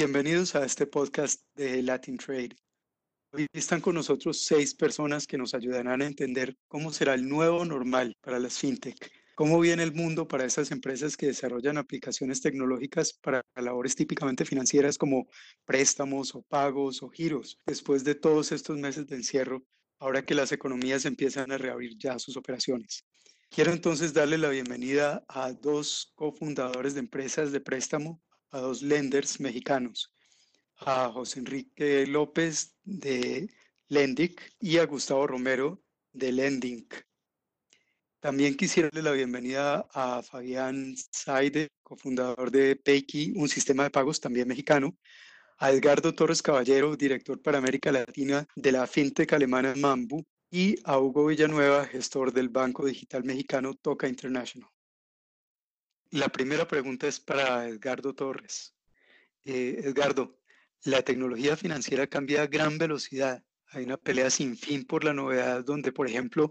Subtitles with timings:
[0.00, 2.56] Bienvenidos a este podcast de Latin Trade.
[3.34, 7.66] Hoy están con nosotros seis personas que nos ayudarán a entender cómo será el nuevo
[7.66, 8.96] normal para las fintech,
[9.34, 14.96] cómo viene el mundo para esas empresas que desarrollan aplicaciones tecnológicas para labores típicamente financieras
[14.96, 15.28] como
[15.66, 19.62] préstamos o pagos o giros, después de todos estos meses de encierro,
[19.98, 23.04] ahora que las economías empiezan a reabrir ya sus operaciones.
[23.50, 29.40] Quiero entonces darle la bienvenida a dos cofundadores de empresas de préstamo, a dos lenders
[29.40, 30.12] mexicanos,
[30.78, 33.48] a José Enrique López de
[33.88, 35.82] Lendic y a Gustavo Romero
[36.12, 36.88] de Lending.
[38.20, 44.20] También quisiera darle la bienvenida a Fabián Saide, cofundador de Payki, un sistema de pagos
[44.20, 44.96] también mexicano,
[45.58, 50.98] a Edgardo Torres Caballero, director para América Latina de la fintech alemana Mambu, y a
[50.98, 54.68] Hugo Villanueva, gestor del Banco Digital Mexicano Toca International.
[56.12, 58.74] La primera pregunta es para Edgardo Torres.
[59.44, 60.40] Eh, Edgardo,
[60.82, 63.44] la tecnología financiera cambia a gran velocidad.
[63.68, 66.50] Hay una pelea sin fin por la novedad donde, por ejemplo,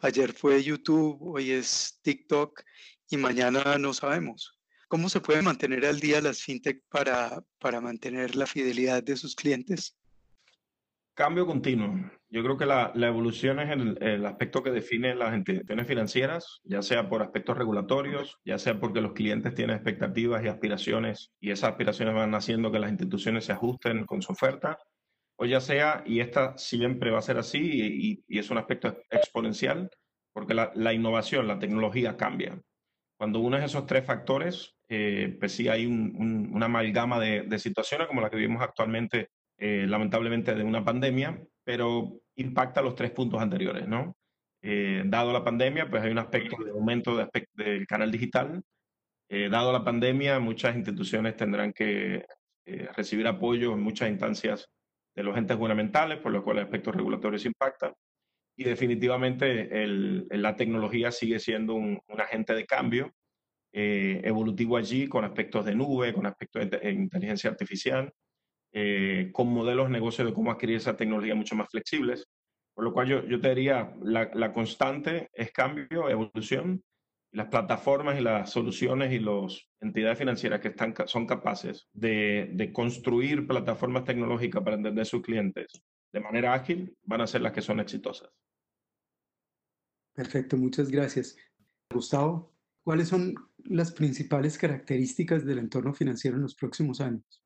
[0.00, 2.62] ayer fue YouTube, hoy es TikTok
[3.08, 4.58] y mañana no sabemos.
[4.88, 9.34] ¿Cómo se puede mantener al día las fintech para, para mantener la fidelidad de sus
[9.34, 9.97] clientes?
[11.18, 12.12] Cambio continuo.
[12.28, 17.08] Yo creo que la, evolución es el, aspecto que define las instituciones financieras, ya sea
[17.08, 22.14] por aspectos regulatorios, ya sea porque los clientes tienen expectativas y aspiraciones y esas aspiraciones
[22.14, 24.78] van haciendo que las instituciones se ajusten con su oferta,
[25.34, 29.90] o ya sea, y esta siempre va a ser así y, es un aspecto exponencial,
[30.32, 32.62] porque la, innovación, la tecnología cambia.
[33.16, 38.20] Cuando unes esos tres factores, eh, pues sí hay una amalgama de, de situaciones como
[38.20, 39.30] la que vivimos actualmente
[39.60, 43.84] eh, lamentablemente de una pandemia, pero impacta los tres puntos anteriores.
[44.62, 48.62] Eh, dado la pandemia, pues hay un aspecto de aumento de del canal digital.
[49.28, 52.24] Eh, dado la pandemia, muchas instituciones tendrán que
[52.94, 54.68] recibir apoyo en muchas instancias
[55.16, 57.94] de los entes gubernamentales, por lo cual el aspecto regulatorios impacta.
[58.56, 59.86] Y definitivamente
[60.30, 63.10] la tecnología sigue siendo un, agente de cambio
[63.72, 68.12] evolutivo allí, con aspectos de nube, con aspectos de inteligencia artificial,
[68.72, 72.26] eh, con modelos de negocio de cómo adquirir esa tecnología mucho más flexibles.
[72.74, 76.82] Por lo cual yo, yo te diría, la, la constante es cambio, evolución.
[77.32, 82.72] Las plataformas y las soluciones y las entidades financieras que están, son capaces de, de
[82.72, 87.62] construir plataformas tecnológicas para entender sus clientes de manera ágil van a ser las que
[87.62, 88.30] son exitosas.
[90.14, 91.36] Perfecto, muchas gracias.
[91.92, 92.52] Gustavo,
[92.82, 93.34] ¿cuáles son
[93.64, 97.42] las principales características del entorno financiero en los próximos años?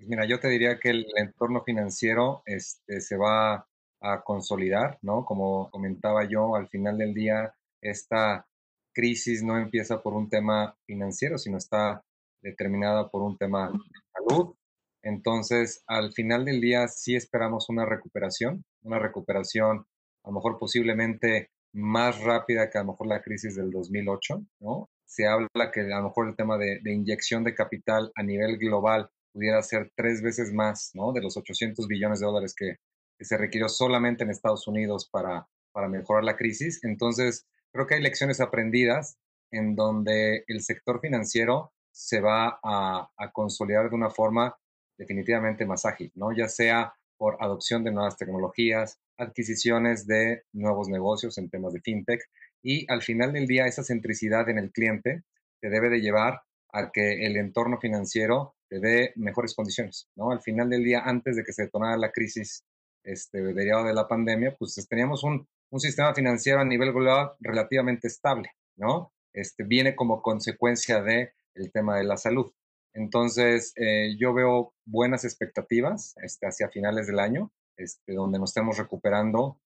[0.00, 3.66] Pues mira, yo te diría que el entorno financiero este, se va
[4.00, 5.26] a consolidar, ¿no?
[5.26, 8.46] Como comentaba yo, al final del día, esta
[8.94, 12.02] crisis no empieza por un tema financiero, sino está
[12.42, 13.78] determinada por un tema de
[14.14, 14.54] salud.
[15.02, 19.84] Entonces, al final del día sí esperamos una recuperación, una recuperación
[20.24, 24.88] a lo mejor posiblemente más rápida que a lo mejor la crisis del 2008, ¿no?
[25.04, 28.56] Se habla que a lo mejor el tema de, de inyección de capital a nivel
[28.56, 31.12] global pudiera ser tres veces más, ¿no?
[31.12, 32.76] De los 800 billones de dólares que,
[33.22, 36.82] se requirió solamente en Estados Unidos para, para mejorar la crisis.
[36.84, 39.18] Entonces, creo que hay lecciones aprendidas
[39.50, 44.56] en donde el sector financiero se va a, a, consolidar de una forma
[44.96, 46.34] definitivamente más ágil, ¿no?
[46.34, 52.22] Ya sea por adopción de nuevas tecnologías, adquisiciones de nuevos negocios en temas de fintech
[52.62, 55.24] y al final del día esa centricidad en el cliente
[55.60, 56.40] te debe de llevar
[56.72, 60.30] a que el entorno financiero te dé mejores condiciones, ¿no?
[60.30, 62.64] Al final del día, antes de que se detonara la crisis
[63.02, 68.06] este, derivada de la pandemia, pues teníamos un, un, sistema financiero a nivel global relativamente
[68.06, 69.12] estable, ¿no?
[69.32, 71.32] Este, viene como consecuencia de
[71.72, 72.50] tema de la salud.
[72.94, 78.78] Entonces, eh, yo veo buenas expectativas este, hacia finales del año, este, donde nos estemos
[78.78, 79.60] recuperando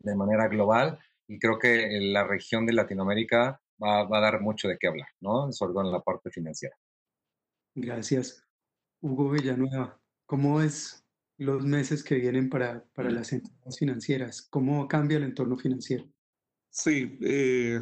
[0.00, 4.68] de manera global y creo que la región de Latinoamérica va, va a dar mucho
[4.68, 5.52] de qué hablar, ¿no?
[5.52, 6.76] Sobre todo en la parte financiera.
[7.80, 8.44] Gracias.
[9.00, 11.06] Hugo Villanueva, ¿cómo es
[11.38, 14.42] los meses que vienen para, para las entidades financieras?
[14.50, 16.04] ¿Cómo cambia el entorno financiero?
[16.70, 17.80] Sí, eh,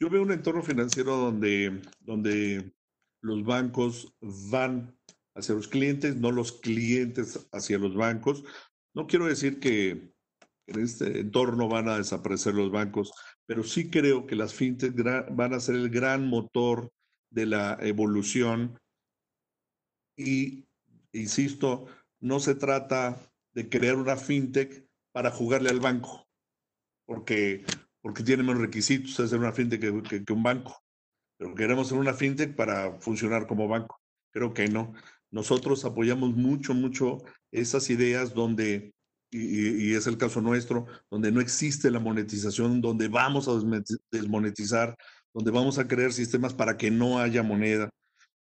[0.00, 2.74] yo veo un entorno financiero donde, donde
[3.20, 4.14] los bancos
[4.50, 4.96] van
[5.34, 8.44] hacia los clientes, no los clientes hacia los bancos.
[8.94, 10.14] No quiero decir que
[10.66, 13.12] en este entorno van a desaparecer los bancos,
[13.44, 14.94] pero sí creo que las fintech
[15.32, 16.90] van a ser el gran motor
[17.30, 18.78] de la evolución
[20.16, 20.66] y,
[21.12, 21.86] insisto,
[22.20, 23.20] no se trata
[23.54, 26.26] de crear una fintech para jugarle al banco,
[27.06, 27.64] porque,
[28.00, 30.82] porque tiene menos requisitos hacer una fintech que, que, un banco.
[31.38, 34.00] Pero queremos ser una fintech para funcionar como banco.
[34.32, 34.94] Creo que no.
[35.30, 37.18] nosotros apoyamos mucho, mucho
[37.50, 38.94] esas ideas donde,
[39.30, 43.52] y, es el caso nuestro, donde no existe la monetización, donde vamos a
[44.10, 44.96] desmonetizar,
[45.34, 47.90] donde vamos a crear sistemas para que no haya moneda,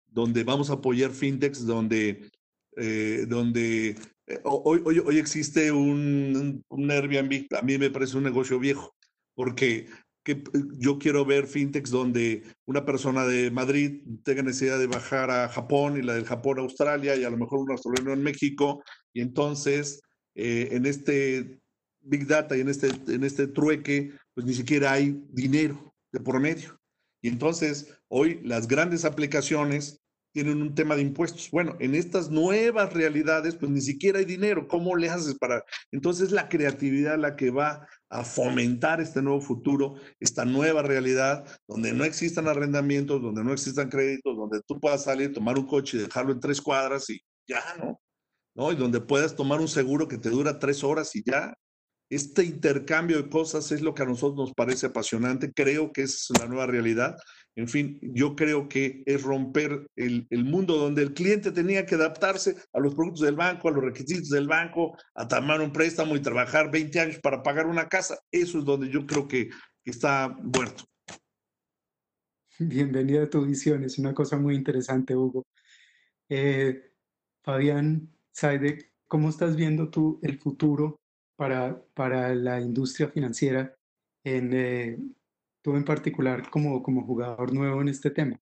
[0.08, 2.30] donde vamos a apoyar fintechs, donde,
[2.76, 3.96] eh, donde
[4.26, 8.94] eh, hoy, hoy, existe un, un Airbnb, a mí me parece un negocio viejo,
[9.34, 9.86] porque
[10.28, 10.42] que
[10.76, 15.96] yo quiero ver fintechs donde una persona de Madrid tenga necesidad de bajar a Japón
[15.96, 18.82] y la del Japón a Australia y a lo mejor un australiano en México
[19.14, 20.02] y entonces
[20.34, 21.60] eh, en este
[22.00, 26.38] Big Data y en este, en este trueque pues ni siquiera hay dinero de por
[26.40, 26.78] medio.
[27.22, 30.00] Y entonces hoy las grandes aplicaciones
[30.32, 31.50] tienen un tema de impuestos.
[31.50, 34.68] Bueno, en estas nuevas realidades, pues ni siquiera hay dinero.
[34.68, 35.64] ¿Cómo le haces para...?
[35.90, 41.92] Entonces la creatividad la que va a fomentar este nuevo futuro, esta nueva realidad, donde
[41.92, 46.00] no existan arrendamientos, donde no existan créditos, donde tú puedas salir, tomar un coche y
[46.02, 48.00] dejarlo en tres cuadras y ya, ¿no?
[48.54, 48.72] ¿No?
[48.72, 51.54] Y donde puedas tomar un seguro que te dura tres horas y ya.
[52.10, 55.52] Este intercambio de cosas es lo que a nosotros nos parece apasionante.
[55.52, 57.16] Creo que es la nueva realidad.
[57.54, 62.56] En fin, yo creo que es romper el, mundo donde el cliente tenía que adaptarse
[62.72, 66.20] a los productos del banco, a los requisitos del banco, a tomar un préstamo y
[66.20, 68.18] trabajar 20 años para pagar una casa.
[68.32, 69.50] Eso es donde yo creo que,
[69.84, 70.84] está muerto.
[72.58, 75.46] Bienvenida a tu visión, es una cosa muy interesante, Hugo.
[76.28, 76.92] Eh,
[77.42, 81.00] Fabián Saide, ¿cómo estás viendo tú el futuro
[81.38, 83.72] para, para la industria financiera
[84.24, 84.98] en, eh,
[85.62, 88.40] tú en particular como, como jugador nuevo en este tema?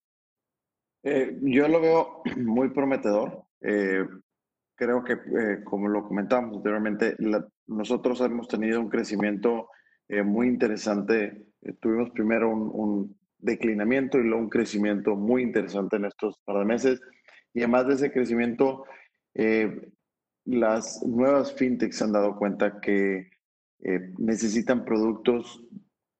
[1.02, 3.44] Eh, yo lo veo muy prometedor.
[3.60, 4.06] Eh,
[4.74, 7.16] creo que, eh, como lo comentamos anteriormente,
[7.66, 9.68] nosotros hemos tenido un crecimiento
[10.24, 11.48] muy interesante.
[11.80, 16.64] tuvimos primero un, un, declinamiento y luego un crecimiento muy interesante en estos par de
[16.64, 17.00] meses.
[17.52, 18.84] Y además de ese crecimiento,
[20.46, 23.30] las nuevas fintechs se han dado cuenta que
[24.18, 25.62] necesitan productos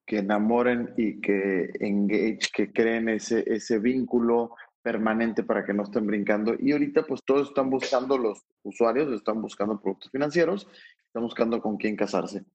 [0.05, 6.07] que enamoren y que engage, que creen ese, ese vínculo permanente para que no estén
[6.07, 6.55] brincando.
[6.57, 10.65] Y ahorita pues todos están buscando, los usuarios están buscando productos financieros,
[11.07, 12.45] están buscando con quién casarse.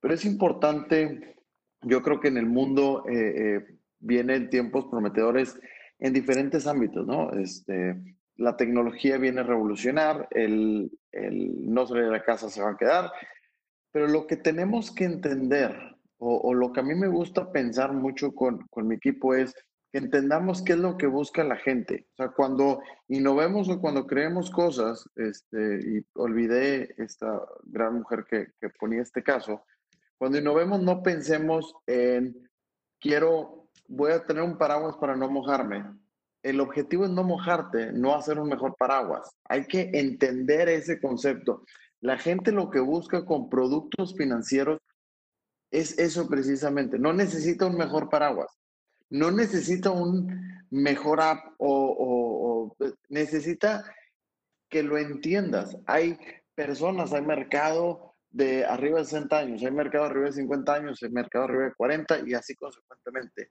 [0.00, 1.36] Pero es importante,
[1.80, 5.58] yo creo que en el mundo eh, eh, vienen tiempos prometedores
[5.98, 7.32] en diferentes ámbitos, ¿no?
[7.32, 8.00] Este,
[8.36, 13.12] la tecnología viene a revolucionar, el, no salir de la casa se va a quedar,
[13.92, 15.92] pero lo que tenemos que entender
[16.24, 19.52] o, lo que a mí me gusta pensar mucho con, con, mi equipo es
[19.90, 22.06] que entendamos qué es lo que busca la gente.
[22.12, 28.52] O sea, cuando innovemos o cuando creemos cosas, este, y olvidé esta gran mujer que,
[28.60, 29.64] que ponía este caso,
[30.16, 32.48] cuando innovemos no pensemos en,
[33.00, 35.84] quiero, voy a tener un paraguas para no mojarme.
[36.42, 39.30] El objetivo es no mojarte, no hacer un mejor paraguas.
[39.48, 41.64] Hay que entender ese concepto.
[42.00, 44.80] La gente lo que busca con productos financieros
[45.70, 46.98] es eso precisamente.
[46.98, 48.50] No necesita un mejor paraguas,
[49.08, 52.74] no necesita un mejor app o,
[53.08, 53.84] necesita
[54.68, 55.76] que lo entiendas.
[55.86, 56.18] Hay
[56.54, 61.10] personas, hay mercado de arriba de 60 años, hay mercado arriba de 50 años, hay
[61.10, 63.50] mercado arriba de 40 y así consecuentemente.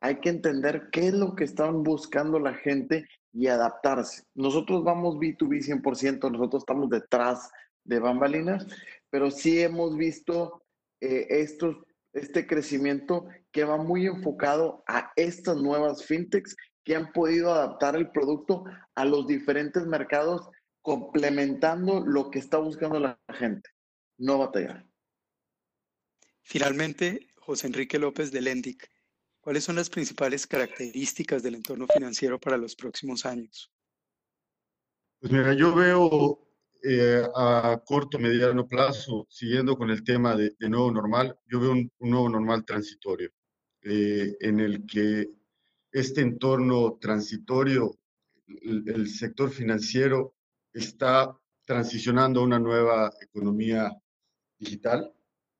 [0.00, 4.24] Hay que entender qué es lo que están buscando la gente y adaptarse.
[4.34, 7.50] Nosotros vamos B2B 100%, nosotros estamos detrás
[7.84, 8.66] de bambalinas,
[9.10, 10.62] pero sí hemos visto
[11.00, 11.76] eh, estos,
[12.12, 18.10] este crecimiento que va muy enfocado a estas nuevas fintechs que han podido adaptar el
[18.10, 18.64] producto
[18.94, 20.48] a los diferentes mercados,
[20.80, 23.68] complementando lo que está buscando la gente,
[24.18, 24.86] no batallar.
[26.42, 28.90] Finalmente, José Enrique López de Lendic,
[29.40, 33.70] ¿cuáles son las principales características del entorno financiero para los próximos años?
[35.20, 36.48] Pues mira, yo veo
[36.82, 41.90] eh, a corto, mediano plazo, siguiendo con el tema de, nuevo normal, yo veo un,
[41.98, 43.30] nuevo normal transitorio,
[43.82, 45.28] eh, en el que
[45.90, 47.98] este entorno transitorio,
[48.46, 50.34] el, sector financiero
[50.72, 53.92] está transicionando a una nueva economía
[54.58, 55.12] digital,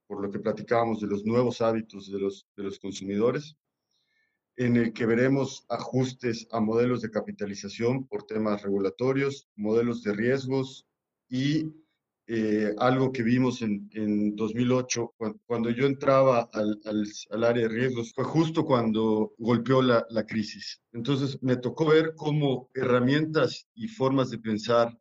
[0.06, 3.56] por lo que platicábamos de los nuevos hábitos de los, de los consumidores,
[4.58, 10.84] en el que veremos ajustes a modelos de capitalización por temas regulatorios, modelos de riesgos,
[11.28, 11.72] y
[12.26, 15.14] eh, algo que vimos en, en 2008,
[15.46, 20.82] cuando, yo entraba al, al, área de riesgos, fue justo cuando golpeó la, la, crisis.
[20.92, 24.98] Entonces me tocó ver cómo herramientas y formas de pensar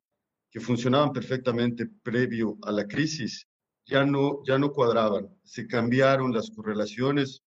[0.51, 3.47] que funcionaban perfectamente previo a la crisis
[3.87, 7.43] ya no, ya no cuadraban, se cambiaron las correlaciones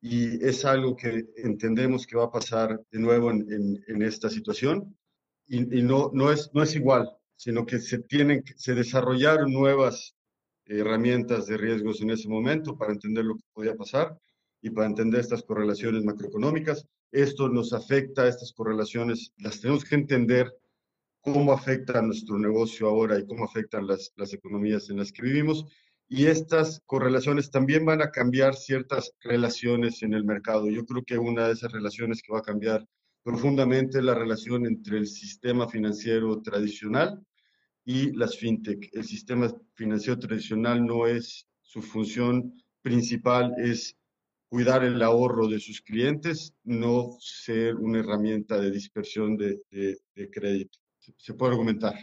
[0.00, 4.30] y es algo que entendemos que va a pasar de nuevo en, en, en esta
[4.30, 4.96] situación
[5.48, 10.14] y, no, no, es, no es igual, sino que se, tienen, se desarrollaron nuevas
[10.66, 14.18] herramientas de riesgos en ese momento para entender lo que podía pasar
[14.60, 16.86] y para entender estas correlaciones macroeconómicas.
[17.10, 20.54] Esto nos afecta, estas correlaciones las tenemos que entender
[21.22, 25.22] cómo afecta a nuestro negocio ahora y cómo afectan las, las economías en las que
[25.22, 25.64] vivimos.
[26.08, 30.70] Y estas correlaciones también van a cambiar ciertas relaciones en el mercado.
[30.70, 32.86] Yo creo que una de esas relaciones que va a cambiar
[33.22, 37.20] profundamente es la relación entre el sistema financiero tradicional
[37.84, 38.88] y las fintech.
[38.92, 43.94] El sistema financiero tradicional no es su función principal, es
[44.48, 50.78] cuidar el ahorro de sus clientes, no ser una herramienta de dispersión de, de crédito
[51.16, 51.94] se puede argumentar.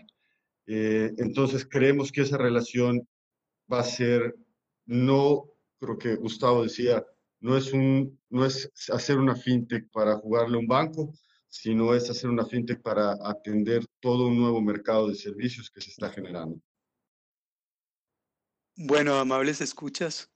[0.68, 3.08] Eh, entonces creemos que esa relación
[3.72, 4.36] va a ser,
[4.86, 5.46] no,
[5.80, 7.06] creo que Gustavo decía,
[7.40, 11.14] no es, un, no es hacer una fintech para jugarle a un banco,
[11.48, 15.92] sino es hacer una fintech para atender todo un nuevo mercado de servicios que se
[15.92, 16.60] está generando.
[18.78, 20.30] Bueno, amables escuchas,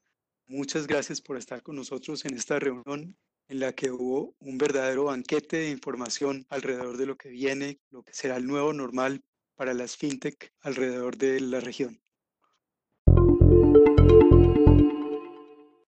[0.48, 3.18] muchas gracias por estar con nosotros en esta reunión
[3.50, 8.04] en la que hubo un verdadero banquete de información alrededor de lo que viene, lo
[8.04, 9.22] que será el nuevo normal
[9.56, 12.00] para las fintech alrededor de la región.